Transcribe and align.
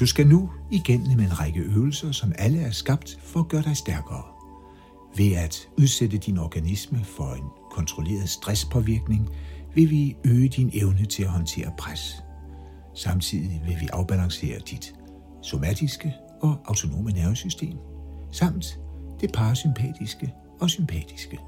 Du 0.00 0.06
skal 0.06 0.26
nu 0.26 0.50
igennem 0.70 1.20
en 1.20 1.40
række 1.40 1.60
øvelser, 1.60 2.12
som 2.12 2.32
alle 2.38 2.60
er 2.60 2.70
skabt 2.70 3.18
for 3.22 3.40
at 3.40 3.48
gøre 3.48 3.62
dig 3.62 3.76
stærkere. 3.76 4.22
Ved 5.16 5.32
at 5.32 5.68
udsætte 5.78 6.18
din 6.18 6.38
organisme 6.38 7.04
for 7.04 7.32
en 7.32 7.44
kontrolleret 7.70 8.28
stresspåvirkning, 8.28 9.28
vil 9.74 9.90
vi 9.90 10.16
øge 10.24 10.48
din 10.48 10.70
evne 10.74 11.04
til 11.04 11.22
at 11.22 11.28
håndtere 11.28 11.72
pres. 11.78 12.22
Samtidig 12.94 13.62
vil 13.66 13.76
vi 13.80 13.88
afbalancere 13.92 14.58
dit 14.70 14.94
somatiske 15.42 16.14
og 16.42 16.58
autonome 16.64 17.10
nervesystem, 17.10 17.78
samt 18.32 18.78
det 19.20 19.32
parasympatiske 19.32 20.32
og 20.60 20.70
sympatiske. 20.70 21.38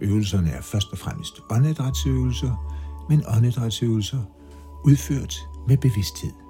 Øvelserne 0.00 0.50
er 0.50 0.62
først 0.62 0.86
og 0.92 0.98
fremmest 0.98 1.32
åndedrætsøvelser, 1.50 2.74
men 3.08 3.22
åndedrætsøvelser 3.36 4.22
udført 4.84 5.36
med 5.68 5.76
bevidsthed. 5.76 6.47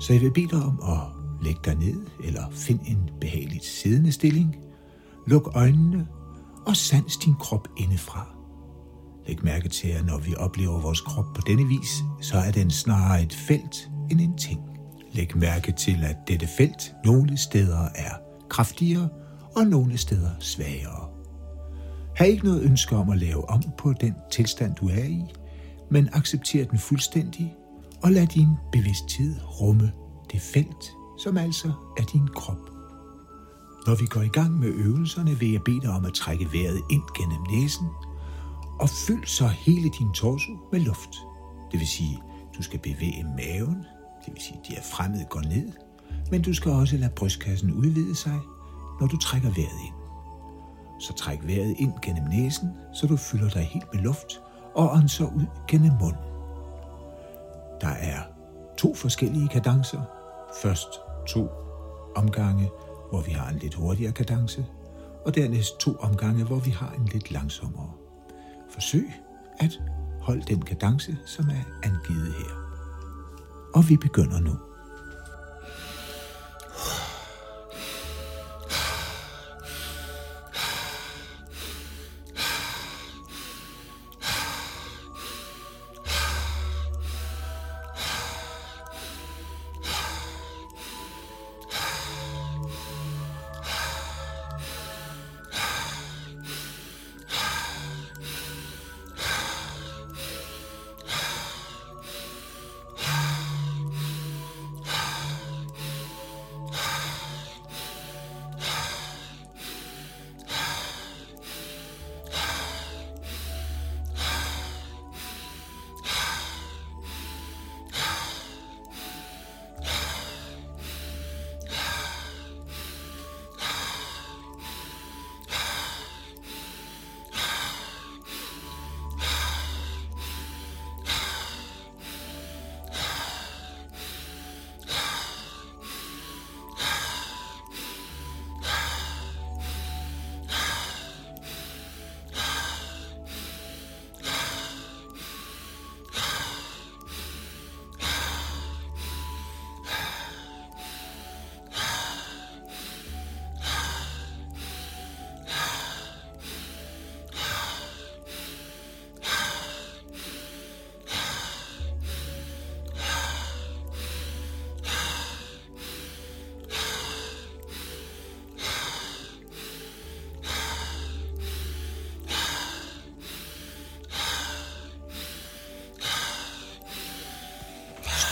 Så 0.00 0.12
jeg 0.12 0.22
vil 0.22 0.32
bede 0.32 0.48
dig 0.48 0.62
om 0.62 0.80
at 0.82 1.22
lægge 1.44 1.60
dig 1.64 1.74
ned 1.74 2.06
eller 2.24 2.42
find 2.50 2.80
en 2.86 3.10
behageligt 3.20 3.64
siddende 3.64 4.12
stilling. 4.12 4.56
Luk 5.26 5.50
øjnene 5.54 6.06
og 6.66 6.76
sans 6.76 7.16
din 7.16 7.34
krop 7.34 7.68
indefra. 7.76 8.34
Læg 9.26 9.44
mærke 9.44 9.68
til, 9.68 9.88
at 9.88 10.06
når 10.06 10.18
vi 10.18 10.34
oplever 10.34 10.80
vores 10.80 11.00
krop 11.00 11.24
på 11.34 11.42
denne 11.46 11.64
vis, 11.68 12.02
så 12.20 12.36
er 12.36 12.50
den 12.50 12.70
snarere 12.70 13.22
et 13.22 13.34
felt 13.34 13.90
end 14.10 14.20
en 14.20 14.38
ting. 14.38 14.60
Læg 15.12 15.36
mærke 15.36 15.72
til, 15.72 15.98
at 16.04 16.16
dette 16.28 16.46
felt 16.46 16.94
nogle 17.04 17.36
steder 17.36 17.88
er 17.94 18.12
kraftigere 18.50 19.08
og 19.56 19.66
nogle 19.66 19.98
steder 19.98 20.30
svagere. 20.38 21.08
Har 22.16 22.24
ikke 22.24 22.44
noget 22.44 22.62
ønske 22.62 22.96
om 22.96 23.10
at 23.10 23.18
lave 23.18 23.50
om 23.50 23.62
på 23.78 23.92
den 23.92 24.14
tilstand, 24.30 24.74
du 24.74 24.88
er 24.88 25.04
i, 25.04 25.22
men 25.90 26.08
accepter 26.12 26.64
den 26.64 26.78
fuldstændig 26.78 27.54
og 28.02 28.12
lad 28.12 28.26
din 28.26 28.48
bevidsthed 28.72 29.34
rumme 29.60 29.92
det 30.32 30.40
felt, 30.40 30.92
som 31.18 31.36
altså 31.36 31.72
er 31.98 32.02
din 32.02 32.28
krop. 32.28 32.70
Når 33.86 33.94
vi 33.94 34.06
går 34.06 34.22
i 34.22 34.28
gang 34.28 34.58
med 34.58 34.68
øvelserne, 34.68 35.38
vil 35.38 35.52
jeg 35.52 35.62
bede 35.62 35.80
dig 35.80 35.90
om 35.90 36.04
at 36.04 36.14
trække 36.14 36.52
vejret 36.52 36.80
ind 36.90 37.02
gennem 37.18 37.42
næsen 37.50 37.86
og 38.80 38.88
fyld 38.88 39.26
så 39.26 39.46
hele 39.46 39.90
din 39.98 40.12
torso 40.12 40.52
med 40.72 40.80
luft. 40.80 41.14
Det 41.72 41.80
vil 41.80 41.88
sige, 41.88 42.22
du 42.58 42.62
skal 42.62 42.78
bevæge 42.78 43.24
maven, 43.36 43.76
det 44.26 44.32
vil 44.34 44.42
sige, 44.42 44.58
at 44.58 44.68
diafragmet 44.68 45.26
går 45.30 45.40
ned, 45.40 45.72
men 46.30 46.42
du 46.42 46.54
skal 46.54 46.72
også 46.72 46.96
lade 46.96 47.12
brystkassen 47.16 47.72
udvide 47.72 48.14
sig, 48.14 48.40
når 49.00 49.06
du 49.06 49.16
trækker 49.16 49.50
vejret 49.50 49.80
ind. 49.86 49.94
Så 51.00 51.12
træk 51.12 51.38
vejret 51.46 51.74
ind 51.78 51.92
gennem 52.02 52.24
næsen, 52.24 52.68
så 52.94 53.06
du 53.06 53.16
fylder 53.16 53.48
dig 53.48 53.62
helt 53.62 53.94
med 53.94 54.02
luft, 54.02 54.40
og 54.74 54.92
ånd 54.92 55.08
så 55.08 55.24
ud 55.24 55.46
gennem 55.68 55.92
munden. 56.00 56.31
Der 57.82 57.88
er 57.88 58.22
to 58.78 58.94
forskellige 58.94 59.48
kadencer. 59.48 60.00
Først 60.62 60.88
to 61.28 61.48
omgange, 62.16 62.70
hvor 63.10 63.20
vi 63.20 63.30
har 63.30 63.48
en 63.48 63.58
lidt 63.58 63.74
hurtigere 63.74 64.12
kadence, 64.12 64.66
og 65.26 65.34
dernæst 65.34 65.80
to 65.80 65.94
omgange, 65.94 66.44
hvor 66.44 66.58
vi 66.58 66.70
har 66.70 66.92
en 66.98 67.04
lidt 67.04 67.30
langsommere. 67.30 67.90
Forsøg 68.70 69.12
at 69.60 69.80
holde 70.20 70.42
den 70.42 70.62
kadence, 70.62 71.16
som 71.26 71.44
er 71.48 71.86
angivet 71.88 72.34
her. 72.38 72.54
Og 73.74 73.88
vi 73.88 73.96
begynder 73.96 74.40
nu. 74.40 74.71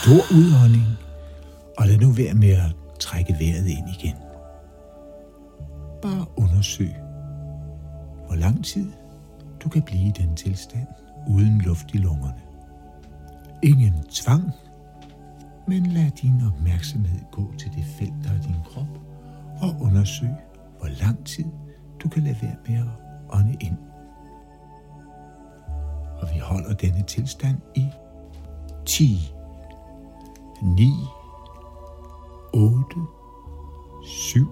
Stor 0.02 0.36
udånding, 0.36 0.86
og 1.78 1.86
lad 1.86 1.98
nu 1.98 2.10
være 2.10 2.34
med 2.34 2.48
at 2.50 2.76
trække 3.00 3.36
vejret 3.40 3.66
ind 3.66 3.88
igen. 3.88 4.16
Bare 6.02 6.26
undersøg, 6.36 6.94
hvor 8.26 8.34
lang 8.34 8.64
tid 8.64 8.92
du 9.64 9.68
kan 9.68 9.82
blive 9.82 10.08
i 10.08 10.12
den 10.16 10.36
tilstand 10.36 10.86
uden 11.28 11.60
luft 11.60 11.94
i 11.94 11.96
lungerne. 11.96 12.40
Ingen 13.62 13.94
tvang, 14.10 14.50
men 15.68 15.86
lad 15.86 16.10
din 16.22 16.42
opmærksomhed 16.46 17.20
gå 17.32 17.52
til 17.58 17.70
det 17.70 17.84
felt, 17.98 18.24
der 18.24 18.30
er 18.30 18.42
din 18.42 18.62
krop, 18.64 18.98
og 19.62 19.76
undersøg, 19.80 20.34
hvor 20.78 20.88
lang 21.04 21.26
tid 21.26 21.46
du 22.02 22.08
kan 22.08 22.22
lade 22.22 22.36
være 22.42 22.56
med 22.68 22.78
at 22.78 22.86
ånde 23.28 23.56
ind. 23.60 23.76
Og 26.20 26.28
vi 26.34 26.38
holder 26.38 26.74
denne 26.74 27.02
tilstand 27.02 27.58
i 27.74 27.86
10 28.86 29.32
9, 30.62 30.92
8, 32.52 33.06
7, 34.04 34.46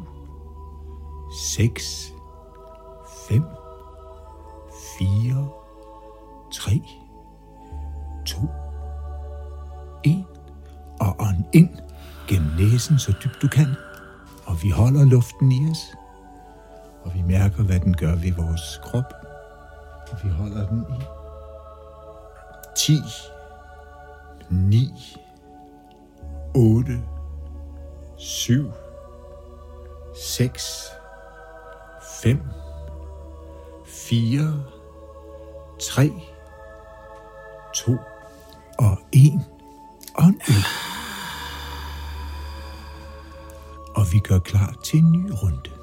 6, 1.33 2.13
5, 3.29 3.43
4, 4.99 5.49
3, 6.53 6.83
2, 8.27 8.37
1. 10.05 10.25
Og 11.01 11.17
ånd 11.19 11.45
ind 11.53 11.69
gennem 12.29 12.51
næsen 12.59 12.99
så 12.99 13.13
dybt 13.25 13.43
du 13.43 13.49
kan. 13.49 13.67
Og 14.47 14.63
vi 14.63 14.71
holder 14.71 15.05
luften 15.05 15.53
i 15.53 15.71
os. 15.71 15.95
Og 17.05 17.15
vi 17.15 17.23
mærker, 17.23 17.63
hvad 17.63 17.81
den 17.81 17.97
gør 17.97 18.15
ved 18.15 18.33
vores 18.33 18.81
krop. 18.83 19.13
Og 20.13 20.19
vi 20.25 20.29
holder 20.29 20.69
den 20.69 20.85
i 20.91 21.03
10, 22.77 22.93
9, 24.51 24.91
8, 26.55 27.03
7, 28.17 28.73
6, 30.15 30.91
5, 32.23 32.41
4, 33.85 34.65
3, 35.81 36.13
2 37.75 37.97
og 38.79 38.99
1 39.13 39.33
og 40.15 40.25
ud. 40.25 40.65
Og 43.95 44.13
vi 44.13 44.19
gør 44.19 44.39
klar 44.39 44.75
til 44.85 44.99
en 44.99 45.13
ny 45.13 45.31
runde. 45.43 45.78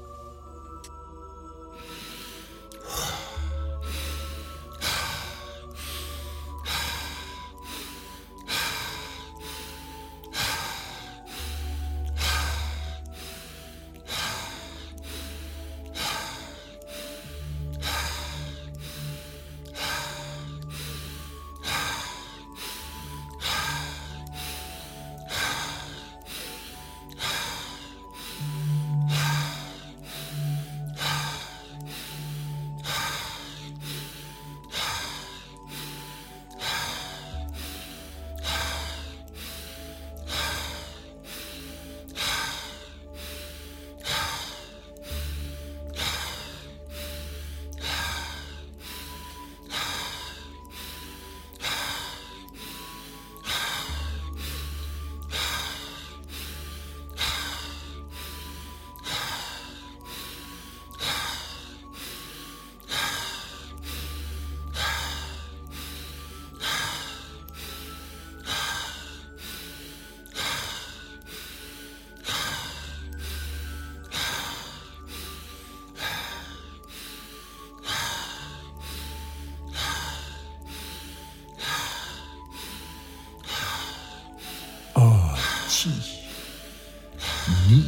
9, 87.48 87.84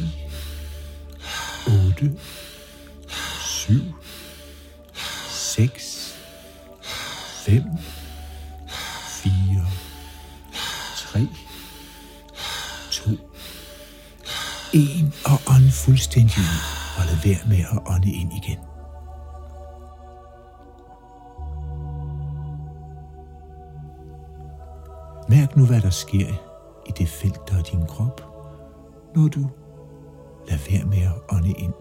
8, 1.66 2.18
7, 3.40 3.94
6, 5.28 6.14
5, 7.44 7.62
4, 9.08 9.66
3, 10.96 11.28
2, 12.90 13.10
1 14.72 15.12
og 15.24 15.40
ånd 15.54 15.70
fuldstændig 15.70 16.38
ud, 16.38 16.58
og 16.98 17.06
lad 17.06 17.16
være 17.24 17.48
med 17.48 17.64
at 17.72 17.78
ånde 17.86 18.12
ind 18.12 18.32
igen. 18.32 18.58
Mærk 25.28 25.56
nu, 25.56 25.66
hvad 25.66 25.80
der 25.80 25.90
sker 25.90 26.28
i 26.86 26.90
det 26.98 27.08
felt, 27.08 27.48
der 27.48 27.58
er 27.58 27.62
din 27.62 27.86
krop, 27.86 28.37
når 29.18 29.28
du 29.28 29.50
lader 30.48 30.70
være 30.70 30.84
med 30.84 31.02
at 31.02 31.36
ånde 31.36 31.50
ind, 31.50 31.72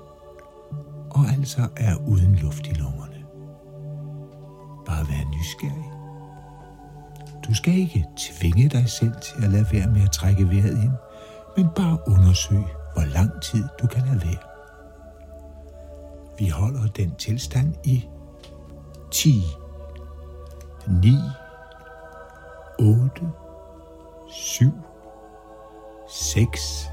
og 1.11 1.25
altså 1.37 1.67
er 1.75 1.95
uden 2.07 2.35
luft 2.35 2.67
i 2.67 2.73
lungerne. 2.73 3.25
Bare 4.85 5.07
vær 5.07 5.29
nysgerrig. 5.37 5.91
Du 7.47 7.53
skal 7.53 7.73
ikke 7.73 8.05
tvinge 8.17 8.69
dig 8.69 8.89
selv 8.89 9.13
til 9.21 9.43
at 9.43 9.49
lade 9.49 9.67
være 9.71 9.87
med 9.87 10.01
at 10.01 10.11
trække 10.11 10.49
vejret 10.49 10.83
ind, 10.83 10.93
men 11.57 11.67
bare 11.75 11.97
undersøg, 12.07 12.63
hvor 12.93 13.13
lang 13.13 13.41
tid 13.41 13.63
du 13.81 13.87
kan 13.87 14.01
lade 14.05 14.21
være. 14.21 14.43
Vi 16.39 16.47
holder 16.47 16.87
den 16.87 17.15
tilstand 17.15 17.75
i 17.83 18.07
10, 19.11 19.43
9, 21.01 21.09
8, 22.79 23.21
7, 24.29 24.71
6, 26.09 26.91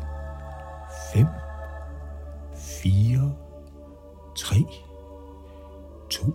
5, 1.14 1.26
4, 2.54 3.32
3, 4.36 4.64
2, 6.10 6.26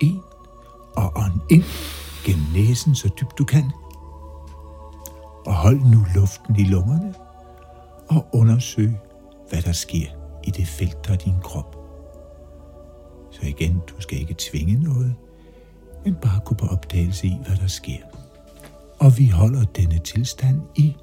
1 0.00 0.20
og 0.96 1.12
ånd 1.16 1.40
ind 1.50 1.64
gennem 2.24 2.46
næsen 2.52 2.94
så 2.94 3.08
dybt 3.20 3.38
du 3.38 3.44
kan. 3.44 3.70
Og 5.46 5.54
hold 5.54 5.80
nu 5.80 6.06
luften 6.14 6.56
i 6.56 6.64
lungerne 6.64 7.14
og 8.08 8.26
undersøg, 8.32 8.92
hvad 9.48 9.62
der 9.62 9.72
sker 9.72 10.06
i 10.44 10.50
det 10.50 10.68
felt, 10.68 11.10
af 11.10 11.18
din 11.18 11.40
krop. 11.42 11.76
Så 13.30 13.40
igen, 13.42 13.82
du 13.88 14.00
skal 14.00 14.18
ikke 14.18 14.34
tvinge 14.38 14.82
noget, 14.82 15.14
men 16.04 16.14
bare 16.14 16.40
gå 16.44 16.54
på 16.54 16.66
opdagelse 16.66 17.26
i, 17.26 17.36
hvad 17.46 17.56
der 17.56 17.66
sker. 17.66 18.02
Og 18.98 19.18
vi 19.18 19.28
holder 19.28 19.64
denne 19.64 19.98
tilstand 19.98 20.60
i 20.74 20.96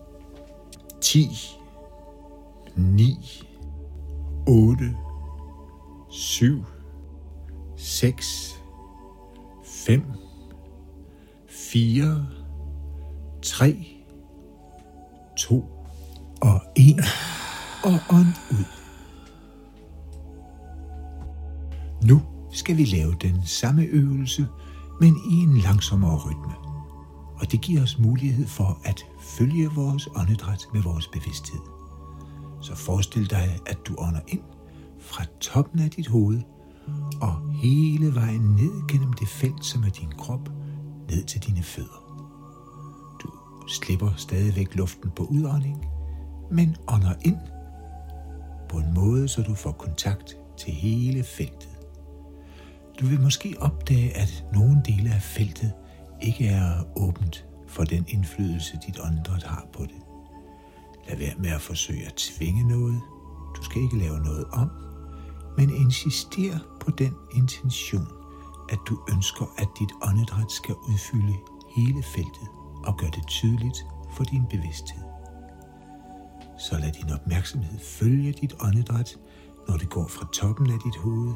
10, 1.01 1.29
9, 2.75 3.43
8, 4.47 4.97
7, 6.09 6.65
6, 7.77 8.59
5, 9.63 10.03
4, 11.47 12.27
3, 13.41 13.87
2 15.37 15.65
og 16.41 16.61
1 16.75 16.95
og 17.83 17.99
ånd 18.09 18.27
ud. 18.51 18.65
Nu 22.07 22.21
skal 22.51 22.77
vi 22.77 22.85
lave 22.85 23.15
den 23.21 23.45
samme 23.45 23.83
øvelse, 23.83 24.47
men 25.01 25.15
i 25.31 25.33
en 25.33 25.57
langsommere 25.57 26.17
rytme. 26.17 26.53
Og 27.39 27.51
det 27.51 27.61
giver 27.61 27.81
os 27.81 27.99
mulighed 27.99 28.47
for 28.47 28.79
at 28.83 29.05
følge 29.21 29.69
vores 29.75 30.07
åndedræt 30.15 30.67
med 30.73 30.81
vores 30.81 31.07
bevidsthed. 31.07 31.72
Så 32.63 32.75
forestil 32.75 33.29
dig, 33.29 33.59
at 33.65 33.77
du 33.87 33.95
ånder 33.97 34.21
ind 34.27 34.41
fra 34.99 35.25
toppen 35.39 35.79
af 35.79 35.89
dit 35.89 36.07
hoved 36.07 36.41
og 37.21 37.53
hele 37.53 38.15
vejen 38.15 38.41
ned 38.41 38.87
gennem 38.87 39.13
det 39.13 39.27
felt, 39.27 39.65
som 39.65 39.83
er 39.83 39.89
din 39.89 40.11
krop, 40.17 40.49
ned 41.09 41.23
til 41.23 41.43
dine 41.43 41.63
fødder. 41.63 42.03
Du 43.23 43.29
slipper 43.67 44.11
stadigvæk 44.17 44.75
luften 44.75 45.11
på 45.15 45.23
udånding, 45.23 45.85
men 46.51 46.75
ånder 46.87 47.13
ind 47.21 47.37
på 48.69 48.77
en 48.77 48.93
måde, 48.93 49.27
så 49.27 49.41
du 49.41 49.55
får 49.55 49.71
kontakt 49.71 50.37
til 50.57 50.73
hele 50.73 51.23
feltet. 51.23 51.69
Du 52.99 53.05
vil 53.05 53.21
måske 53.21 53.55
opdage, 53.59 54.17
at 54.17 54.45
nogle 54.53 54.81
dele 54.85 55.13
af 55.13 55.21
feltet 55.21 55.71
ikke 56.21 56.47
er 56.47 56.83
åbent 56.95 57.45
for 57.67 57.83
den 57.83 58.05
indflydelse, 58.07 58.79
dit 58.87 58.99
åndedræt 58.99 59.43
har 59.43 59.65
på 59.73 59.83
det. 59.83 60.02
Lad 61.07 61.17
være 61.17 61.35
med 61.37 61.49
at 61.49 61.61
forsøge 61.61 62.05
at 62.05 62.13
tvinge 62.13 62.63
noget. 62.63 63.01
Du 63.55 63.63
skal 63.63 63.81
ikke 63.81 63.97
lave 63.97 64.19
noget 64.19 64.45
om, 64.51 64.69
men 65.57 65.69
insister 65.69 66.59
på 66.79 66.91
den 66.91 67.15
intention, 67.35 68.07
at 68.69 68.79
du 68.89 68.99
ønsker, 69.11 69.45
at 69.57 69.67
dit 69.79 69.89
åndedræt 70.01 70.51
skal 70.51 70.75
udfylde 70.75 71.33
hele 71.75 72.03
feltet 72.03 72.47
og 72.83 72.97
gøre 72.97 73.09
det 73.15 73.27
tydeligt 73.27 73.85
for 74.13 74.23
din 74.23 74.45
bevidsthed. 74.49 75.03
Så 76.59 76.77
lad 76.77 76.91
din 76.91 77.11
opmærksomhed 77.13 77.79
følge 77.79 78.31
dit 78.31 78.53
åndedræt, 78.61 79.17
når 79.67 79.77
det 79.77 79.89
går 79.89 80.07
fra 80.07 80.27
toppen 80.33 80.71
af 80.71 80.79
dit 80.85 80.95
hoved 80.95 81.33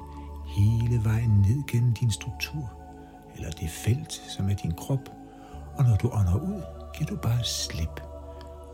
hele 0.47 1.03
vejen 1.03 1.29
ned 1.29 1.63
gennem 1.67 1.93
din 1.93 2.11
struktur, 2.11 2.71
eller 3.35 3.51
det 3.51 3.69
felt, 3.69 4.13
som 4.37 4.49
er 4.49 4.55
din 4.55 4.71
krop, 4.71 5.09
og 5.77 5.83
når 5.83 5.95
du 5.95 6.09
ånder 6.09 6.35
ud, 6.35 6.61
giver 6.97 7.09
du 7.09 7.15
bare 7.15 7.43
slip 7.43 8.06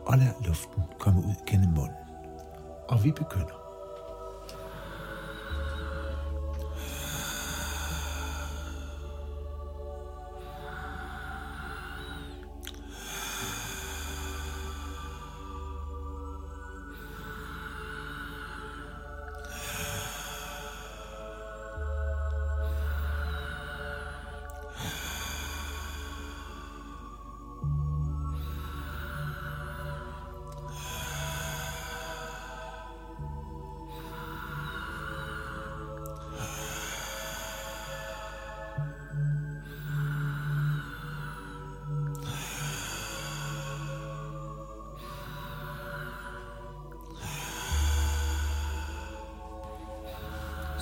og 0.05 0.17
lad 0.17 0.27
luften 0.45 0.83
komme 0.99 1.19
ud 1.19 1.35
gennem 1.47 1.69
munden. 1.69 1.95
Og 2.89 3.03
vi 3.03 3.11
begynder. 3.11 3.62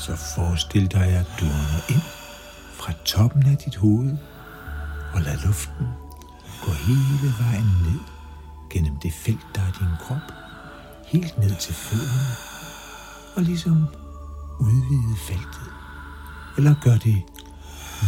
Så 0.01 0.15
forestil 0.15 0.91
dig, 0.91 1.07
at 1.07 1.27
du 1.39 1.45
ånder 1.45 1.81
ind 1.89 2.01
fra 2.73 2.93
toppen 3.05 3.45
af 3.45 3.57
dit 3.57 3.75
hoved, 3.75 4.17
og 5.13 5.21
lad 5.21 5.37
luften 5.45 5.87
gå 6.65 6.71
hele 6.71 7.33
vejen 7.39 7.69
ned 7.85 7.99
gennem 8.69 8.95
det 8.99 9.13
felt, 9.13 9.45
der 9.55 9.61
er 9.61 9.71
din 9.79 9.95
krop, 9.99 10.27
helt 11.05 11.37
ned 11.37 11.55
til 11.55 11.73
fødderne, 11.73 12.35
og 13.35 13.41
ligesom 13.41 13.87
udvide 14.59 15.17
feltet, 15.27 15.69
eller 16.57 16.75
gør 16.83 16.97
det 16.97 17.21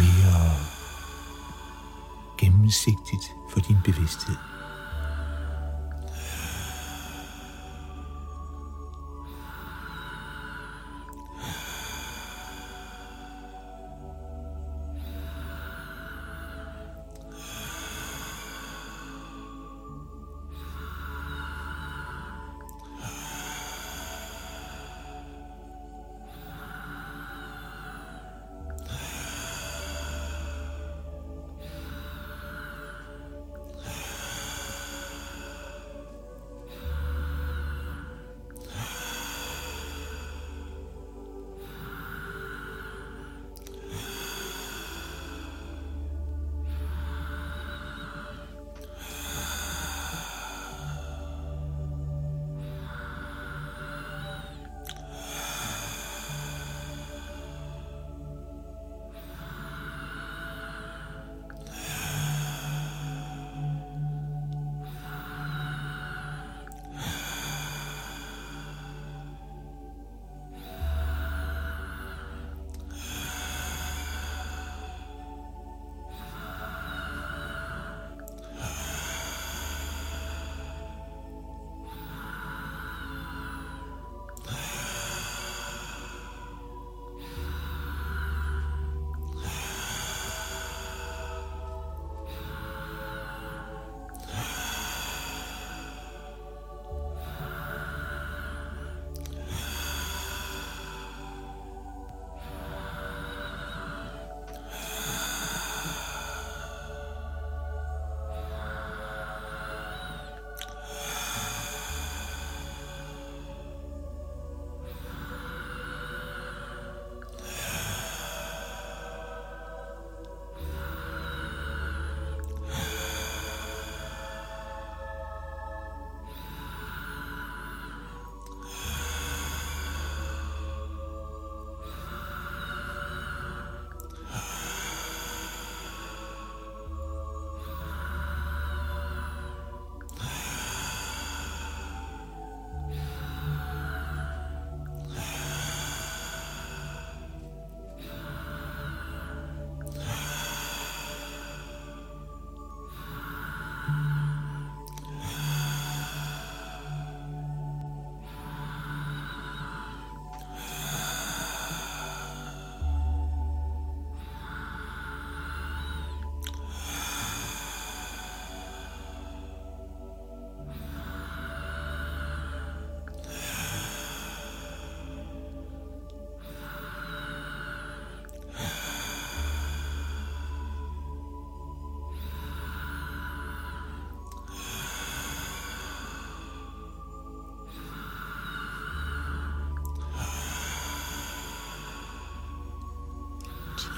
mere 0.02 0.52
gennemsigtigt 2.38 3.26
for 3.52 3.60
din 3.60 3.78
bevidsthed. 3.86 4.53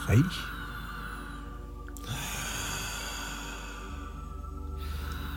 3. 0.06 0.14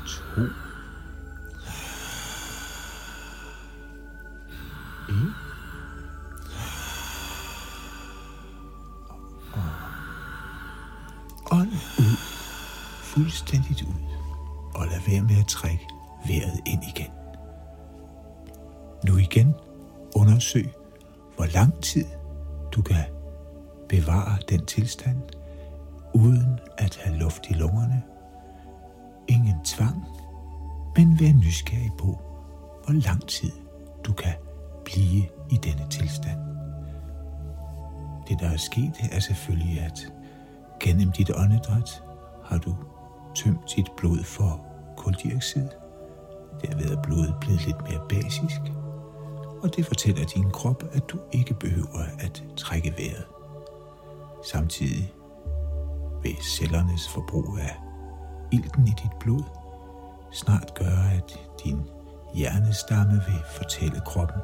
to, 0.06 0.40
en. 5.08 5.34
Ånd 11.50 11.68
ud, 11.98 12.16
fuldstændigt 13.02 13.82
ud, 13.82 13.94
og 14.74 14.86
lad 14.86 15.00
være 15.08 15.22
med 15.22 15.38
at 15.38 15.46
trække 15.46 15.88
vejret 16.26 16.60
ind 16.66 16.82
igen. 16.96 17.10
Nu 19.06 19.16
igen 19.16 19.54
undersøg, 20.16 20.70
hvor 21.36 21.46
lang 21.54 21.82
tid 21.82 22.04
du 22.72 22.82
kan 22.82 23.17
bevare 23.88 24.38
den 24.48 24.66
tilstand, 24.66 25.22
uden 26.14 26.60
at 26.78 26.96
have 27.02 27.18
luft 27.18 27.46
i 27.50 27.52
lungerne. 27.52 28.02
Ingen 29.28 29.64
tvang, 29.64 30.04
men 30.96 31.20
vær 31.20 31.32
nysgerrig 31.32 31.92
på, 31.98 32.20
hvor 32.84 32.92
lang 32.92 33.28
tid 33.28 33.50
du 34.04 34.12
kan 34.12 34.34
blive 34.84 35.22
i 35.50 35.56
denne 35.56 35.86
tilstand. 35.90 36.40
Det, 38.28 38.40
der 38.40 38.50
er 38.50 38.56
sket, 38.56 38.92
er 39.12 39.20
selvfølgelig, 39.20 39.80
at 39.80 40.12
gennem 40.80 41.12
dit 41.12 41.30
åndedræt 41.36 42.02
har 42.44 42.58
du 42.58 42.74
tømt 43.36 43.76
dit 43.76 43.86
blod 43.96 44.24
for 44.24 44.60
koldioxid. 44.96 45.68
Derved 46.62 46.90
er 46.96 47.02
blodet 47.02 47.34
blevet 47.40 47.66
lidt 47.66 47.82
mere 47.82 48.00
basisk, 48.08 48.60
og 49.62 49.76
det 49.76 49.86
fortæller 49.86 50.24
din 50.24 50.50
krop, 50.50 50.84
at 50.92 51.02
du 51.08 51.18
ikke 51.32 51.54
behøver 51.54 52.04
at 52.18 52.44
trække 52.56 52.94
vejret. 52.98 53.37
Samtidig 54.44 55.12
vil 56.22 56.36
cellernes 56.42 57.08
forbrug 57.08 57.58
af 57.58 57.76
ilten 58.52 58.86
i 58.86 58.94
dit 59.02 59.18
blod 59.20 59.42
snart 60.32 60.74
gøre, 60.74 61.12
at 61.12 61.38
din 61.64 61.90
hjernestamme 62.34 63.12
vil 63.12 63.42
fortælle 63.56 64.00
kroppen, 64.06 64.40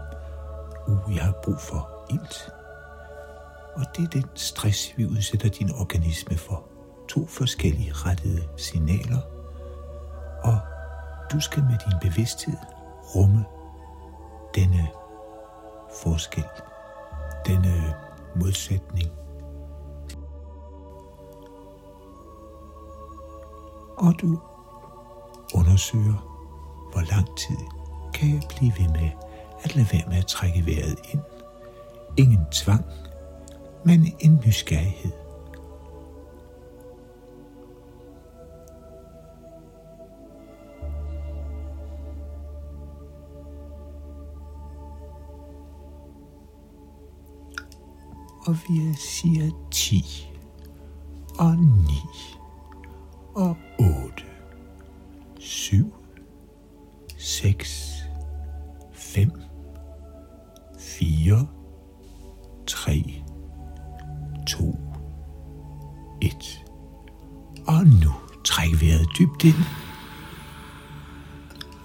uh, 0.88 1.16
jeg 1.16 1.24
har 1.24 1.34
brug 1.44 1.60
for 1.60 2.06
ilt. 2.10 2.50
Og 3.76 3.84
det 3.96 4.04
er 4.04 4.08
den 4.08 4.28
stress, 4.34 4.94
vi 4.96 5.06
udsætter 5.06 5.48
din 5.48 5.70
organisme 5.74 6.36
for. 6.36 6.68
To 7.08 7.26
forskellige 7.26 7.92
rettede 7.92 8.42
signaler. 8.56 9.20
Og 10.42 10.58
du 11.32 11.40
skal 11.40 11.62
med 11.62 11.78
din 11.88 12.10
bevidsthed 12.10 12.56
rumme 13.14 13.44
denne 14.54 14.88
forskel, 16.02 16.44
denne 17.46 17.94
modsætning. 18.36 19.23
Og 23.96 24.20
du 24.20 24.38
undersøger, 25.54 26.18
hvor 26.92 27.00
lang 27.00 27.36
tid 27.36 27.56
kan 28.14 28.28
jeg 28.34 28.42
blive 28.48 28.72
ved 28.78 28.88
med 28.88 29.10
at 29.62 29.76
lade 29.76 29.88
være 29.92 30.08
med 30.08 30.16
at 30.16 30.26
trække 30.26 30.66
vejret 30.66 30.98
ind. 31.12 31.20
Ingen 32.16 32.46
tvang, 32.52 32.84
men 33.84 34.14
en 34.20 34.40
nysgerrighed. 34.46 35.12
og 48.46 48.56
vi 48.68 48.94
siger 48.94 49.50
10 49.70 50.04
og 51.38 51.56
9 51.56 51.64
og 53.34 53.48
8, 53.48 53.63
7, 55.44 55.92
6, 57.18 58.02
5, 58.92 59.30
4, 60.78 61.46
3, 62.66 63.22
2, 64.46 64.78
1. 66.22 66.64
Og 67.66 67.86
nu 67.86 68.12
træk 68.44 68.80
vejret 68.80 69.08
dybt 69.18 69.44
ind. 69.44 69.64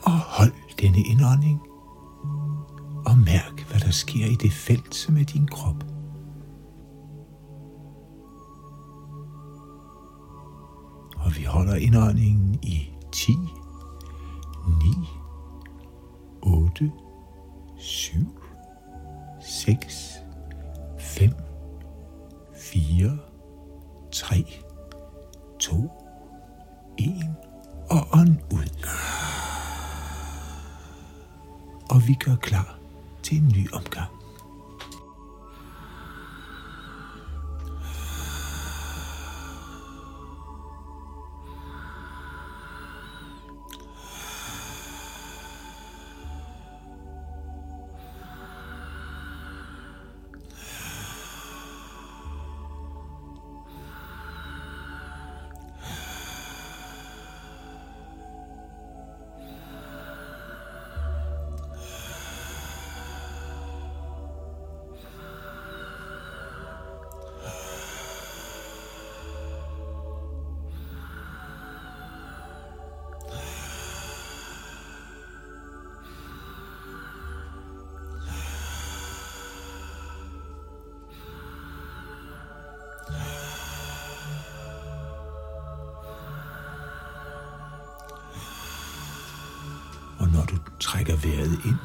Og 0.04 0.12
hold 0.12 0.54
denne 0.82 1.00
indånding. 1.00 1.62
Og 3.06 3.18
mærk, 3.18 3.68
hvad 3.70 3.80
der 3.80 3.92
sker 3.92 4.26
i 4.26 4.36
det 4.36 4.52
felt, 4.52 4.96
som 4.96 5.18
er 5.18 5.24
din 5.24 5.48
krop. 5.48 5.84
Og 11.16 11.38
vi 11.38 11.44
holder 11.44 11.76
indåndingen 11.76 12.39
Og 31.90 32.08
vi 32.08 32.14
gør 32.14 32.36
klar 32.36 32.78
til 33.24 33.38
en 33.38 33.54
ny 33.56 33.72
omgang. 33.74 34.19
Trækker 90.80 91.16
vejret 91.16 91.60
ind, 91.66 91.80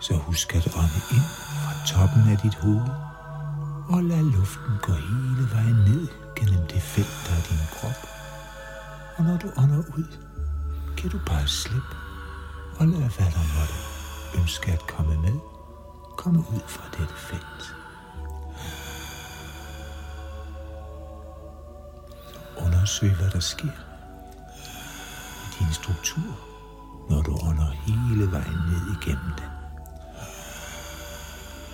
så 0.00 0.14
husk 0.14 0.54
at 0.54 0.66
ånde 0.76 1.00
ind 1.16 1.28
fra 1.62 1.72
toppen 1.86 2.32
af 2.32 2.38
dit 2.38 2.54
hoved, 2.54 2.90
og 3.88 4.02
lad 4.02 4.22
luften 4.22 4.74
gå 4.82 4.92
hele 4.92 5.44
vejen 5.54 5.78
ned 5.88 6.08
gennem 6.36 6.66
det 6.66 6.82
felt, 6.82 7.16
der 7.26 7.32
er 7.32 7.42
din 7.50 7.64
krop. 7.74 8.00
Og 9.16 9.24
når 9.24 9.36
du 9.36 9.48
ånder 9.56 9.82
ud, 9.98 10.16
kan 10.96 11.10
du 11.10 11.18
bare 11.26 11.48
slippe 11.48 11.96
og 12.78 12.86
lad 12.86 12.98
hvad 12.98 13.30
der 13.36 13.46
måtte 13.58 13.74
ønske 14.40 14.72
at 14.72 14.86
komme 14.86 15.20
med, 15.20 15.38
komme 16.16 16.38
ud 16.38 16.60
fra 16.66 16.84
dette 16.98 17.14
felt. 17.14 17.76
Undersøg, 22.56 23.14
hvad 23.14 23.30
der 23.30 23.40
sker 23.40 23.76
i 25.44 25.48
din 25.58 25.72
struktur, 25.72 26.49
når 27.10 27.22
du 27.22 27.32
ånder 27.42 27.70
hele 27.70 28.32
vejen 28.32 28.60
ned 28.70 28.84
igennem 28.96 29.32
den. 29.38 29.50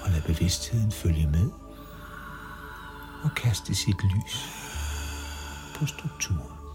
Og 0.02 0.10
lad 0.10 0.22
bevidstheden 0.22 0.92
følge 0.92 1.26
med 1.26 1.50
og 3.24 3.30
kaste 3.36 3.74
sit 3.74 4.02
lys 4.04 4.48
på 5.78 5.86
strukturen. 5.86 6.65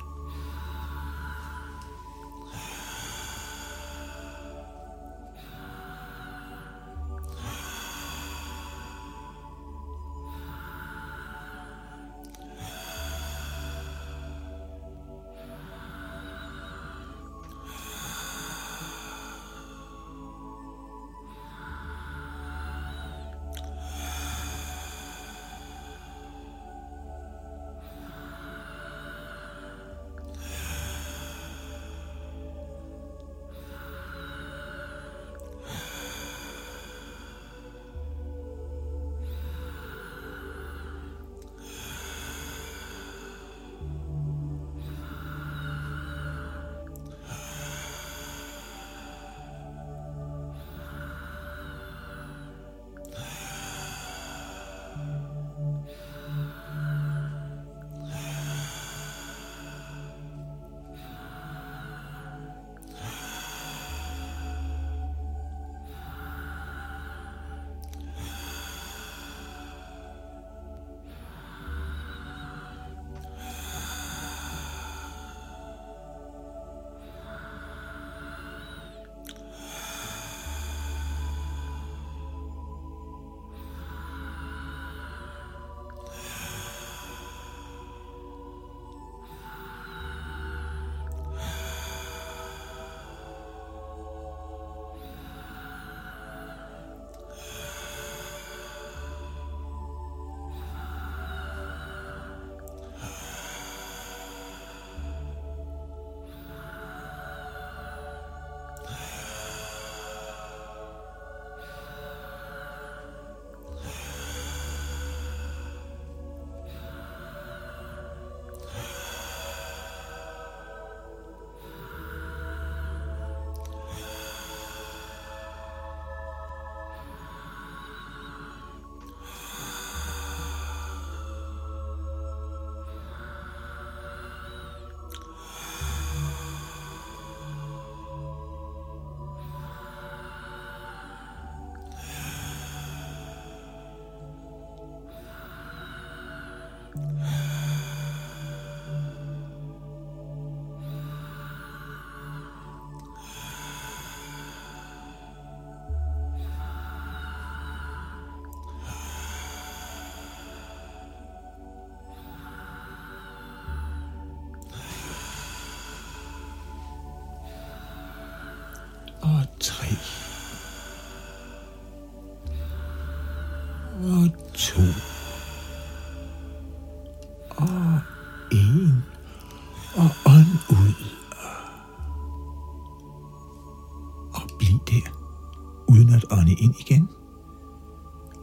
At 186.13 186.25
ånde 186.31 186.53
ind 186.53 186.75
igen. 186.79 187.09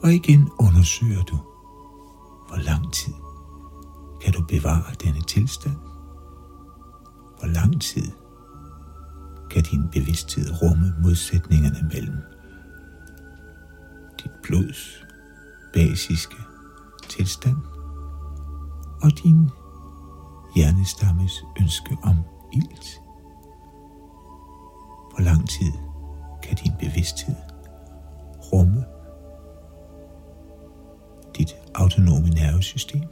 Og 0.02 0.12
igen 0.12 0.50
undersøger 0.60 1.22
du, 1.22 1.36
hvor 2.48 2.56
lang 2.56 2.92
tid 2.92 3.12
kan 4.22 4.32
du 4.32 4.44
bevare 4.44 4.94
denne 5.04 5.20
tilstand? 5.20 5.76
Hvor 7.38 7.46
lang 7.46 7.80
tid 7.80 8.12
kan 9.50 9.62
din 9.62 9.88
bevidsthed 9.92 10.62
rumme 10.62 10.94
modsætningerne 11.02 11.88
mellem 11.92 12.16
dit 14.22 14.32
blods 14.42 15.04
basiske 15.74 16.36
tilstand 17.08 17.56
og 19.02 19.10
din 19.22 19.50
hjernestammes 20.54 21.32
ønske 21.60 21.96
om 22.02 22.16
ilt. 22.52 23.00
Hvor 25.10 25.20
lang 25.20 25.48
tid 25.48 25.72
kan 26.42 26.56
din 26.56 26.72
bevidsthed 26.80 27.34
rumme 28.52 28.84
dit 31.36 31.56
autonome 31.74 32.28
nervesystem 32.28 33.02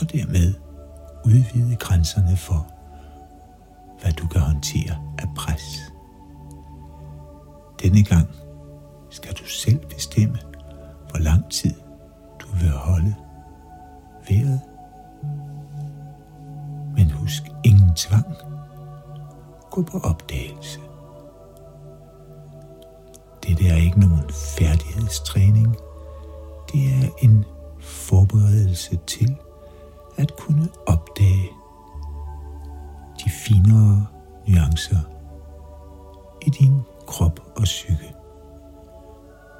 og 0.00 0.12
dermed 0.12 0.54
udvide 1.24 1.76
grænserne 1.76 2.36
for, 2.36 2.66
hvad 4.00 4.12
du 4.12 4.26
kan 4.26 4.40
håndtere 4.40 4.96
af 5.18 5.26
pres. 5.36 5.78
Denne 7.82 8.04
gang 8.04 8.28
skal 9.10 9.32
du 9.32 9.44
selv 9.44 9.86
bestemme, 9.86 10.38
hvor 11.10 11.18
lang 11.18 11.50
tid 11.50 11.74
du 12.38 12.46
vil 12.60 12.70
holde 12.70 13.14
vejret. 14.28 14.60
Men 16.96 17.10
husk 17.10 17.42
ingen 17.64 17.94
tvang. 17.94 18.26
Gå 19.70 19.82
på 19.82 19.98
opdagelse. 19.98 20.87
Det 23.58 23.70
er 23.70 23.76
ikke 23.76 24.00
nogen 24.00 24.30
færdighedstræning. 24.30 25.76
Det 26.72 26.84
er 26.84 27.08
en 27.18 27.44
forberedelse 27.80 28.98
til 29.06 29.36
at 30.16 30.36
kunne 30.36 30.68
opdage 30.86 31.50
de 33.24 33.30
finere 33.30 34.06
nuancer 34.48 34.98
i 36.46 36.50
din 36.50 36.80
krop 37.06 37.40
og 37.56 37.62
psyke, 37.62 38.14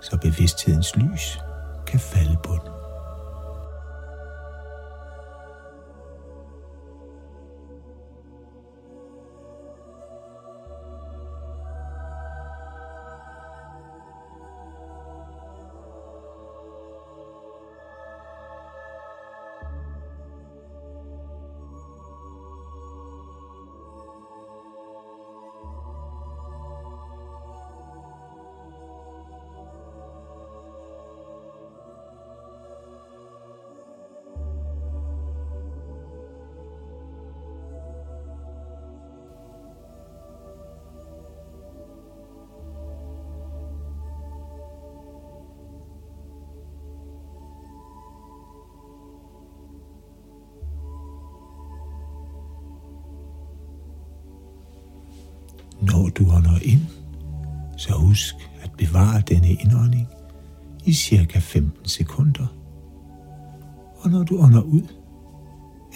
så 0.03 0.19
bevidsthedens 0.23 0.97
lys 0.97 1.39
kan 1.87 2.01
falde 2.01 2.37
på 2.45 2.53
den. 2.53 2.78
Når 56.09 56.15
du 56.15 56.33
ånder 56.33 56.59
ind, 56.63 56.81
så 57.77 57.93
husk 57.93 58.35
at 58.61 58.73
bevare 58.79 59.21
denne 59.21 59.53
indånding 59.53 60.07
i 60.85 60.93
cirka 60.93 61.39
15 61.39 61.89
sekunder. 61.89 62.47
Og 64.01 64.11
når 64.11 64.23
du 64.25 64.39
ånder 64.39 64.63
ud, 64.63 64.83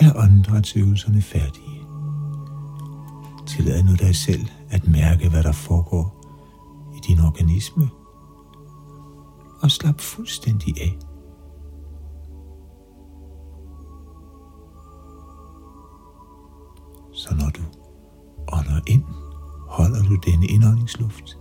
er 0.01 0.12
åndedrætsøvelserne 0.16 1.22
færdige. 1.22 1.81
Tillad 3.46 3.83
nu 3.83 3.92
dig 3.94 4.16
selv 4.16 4.46
at 4.70 4.88
mærke, 4.88 5.29
hvad 5.29 5.42
der 5.42 5.53
foregår 5.53 6.25
i 6.96 7.01
din 7.09 7.20
organisme, 7.20 7.88
og 9.62 9.70
slap 9.70 10.01
fuldstændig 10.01 10.75
af. 10.81 10.98
Så 17.12 17.35
når 17.35 17.51
du 17.51 17.62
ånder 18.53 18.81
ind, 18.87 19.05
holder 19.72 20.02
du 20.02 20.14
denne 20.14 20.46
indåndingsluft 20.46 21.38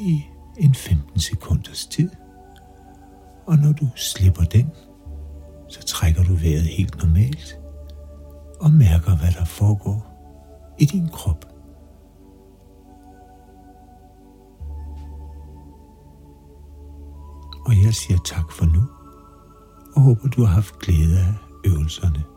i 0.00 0.24
en 0.58 0.74
15 0.74 1.20
sekunders 1.20 1.86
tid. 1.86 2.10
Og 3.46 3.58
når 3.58 3.72
du 3.72 3.88
slipper 3.96 4.44
den, 4.44 4.70
så 5.68 5.82
trækker 5.82 6.22
du 6.22 6.34
vejret 6.34 6.66
helt 6.66 6.98
normalt 7.02 7.58
og 8.60 8.72
mærker, 8.72 9.16
hvad 9.16 9.32
der 9.38 9.44
foregår 9.44 10.12
i 10.78 10.84
din 10.84 11.08
krop. 11.08 11.46
Og 17.66 17.84
jeg 17.84 17.94
siger 17.94 18.18
tak 18.24 18.52
for 18.52 18.64
nu, 18.64 18.82
og 19.96 20.02
håber 20.02 20.28
du 20.28 20.44
har 20.44 20.54
haft 20.54 20.78
glæde 20.78 21.18
af 21.18 21.34
øvelserne. 21.64 22.31